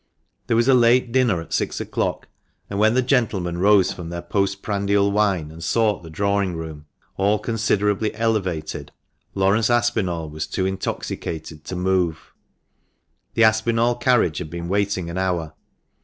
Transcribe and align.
There 0.47 0.57
was 0.57 0.67
a 0.67 0.73
late 0.73 1.11
dinner 1.11 1.39
at 1.41 1.53
six 1.53 1.79
o'clock, 1.79 2.27
and 2.71 2.79
when 2.79 2.95
the 2.95 3.03
gentlemen 3.03 3.59
rose 3.59 3.93
from 3.93 4.09
their 4.09 4.23
post 4.23 4.63
prandial 4.63 5.11
wine, 5.11 5.51
and 5.51 5.63
sought 5.63 6.01
the 6.01 6.09
drawing 6.09 6.55
room, 6.55 6.87
all 7.17 7.37
considerably 7.37 8.11
elevated, 8.15 8.91
Laurence 9.35 9.69
Aspinall 9.69 10.27
was 10.31 10.47
too 10.47 10.65
intoxicated 10.65 11.63
to 11.65 11.75
move. 11.75 12.33
The 13.35 13.43
Aspinall 13.43 13.93
carriage 13.93 14.39
had 14.39 14.49
been 14.49 14.67
waiting 14.69 15.07
an 15.07 15.19
hour. 15.19 15.53